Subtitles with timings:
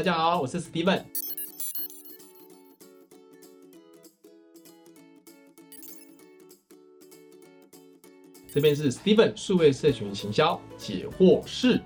[0.00, 1.02] 大家好，我是 Steven。
[8.50, 11.78] 这边是 Steven 数位社群行销解惑室，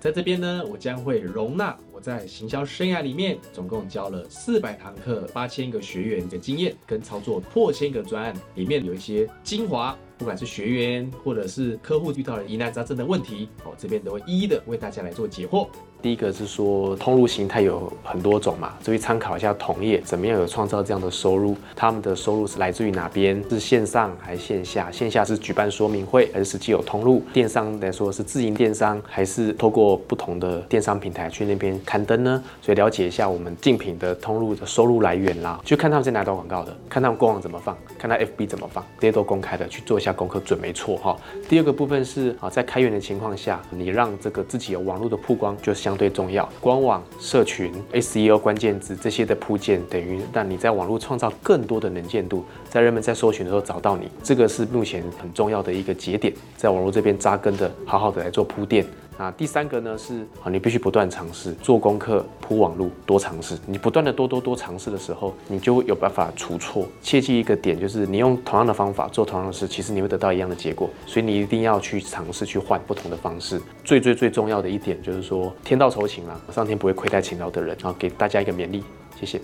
[0.00, 15.68] 在这边呢，我将会容纳我在行销生涯里面总共教了四百堂课、八千个学员的经验跟操作破千个专案，里面有一些精华，不管是学员或者是客户遇到了疑难杂症的问题，我，这边都会一一的为大家来做解惑。
[16.02, 23.42] 第一个是说通路形态有很多种嘛，所以参考一下同业怎么样有创造这样的收入，他们的收入是来自于哪边？
[23.50, 24.90] 是线上还是线下？
[24.90, 27.22] 线下是举办说明会，还是实际有通路？
[27.32, 32.42] 电商来说是自营电商，还是透过不同的电商平台去那边刊登呢？
[32.62, 41.16] 所以了解一下我们竞品的通路的收入来源啦，就看他们在哪打广告的，看他们官网怎么放，看他 FB 怎么放，这些都公开的，去做一下功课准没错哈。
[41.48, 46.48] 第二个部分是啊，在开源的情况下，你让这个自己有网络的曝光就像相对重要。
[46.60, 58.86] 官网、社群、SEO 关键字这些的铺建，等于让你在网络创造更多的能见度，在人们在搜寻的时候找到你，这个是目前很重要的一个节点，在网络这边扎根的，好好的来做铺垫。
[59.18, 63.58] 那第三个呢是啊，你必须不断尝试，做功课，铺网路，多尝试。
[63.66, 66.86] 你不断的多多多尝试的时候，你就有办法除错。
[67.02, 70.88] 切记一个点，就是你用同样的方法做同样的事，其实你会得到一样的结果。
[71.06, 73.60] 所以你一定要去尝试去换不同的方式。
[73.84, 78.82] 最最最重要的一点就是说，天道酬勤啊，上天不会亏待勤劳的人啊，给大家一个勉励。
[79.18, 79.40] 谢谢。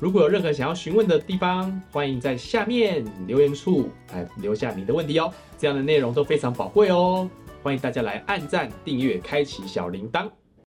[0.00, 5.32] 如果有任何想要询问的地方，欢迎在下面留言处来留下你的问题哦。
[5.56, 7.26] 这样的内容都非常宝贵哦。
[7.64, 10.30] 欢迎大家来按赞、订阅、开启小铃铛。